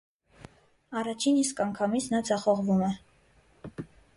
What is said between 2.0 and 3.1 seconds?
նա ձախողվում է։